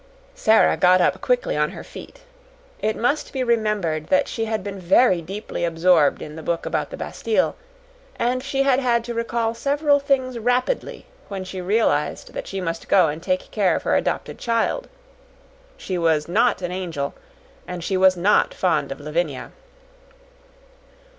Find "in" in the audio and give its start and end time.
6.23-6.35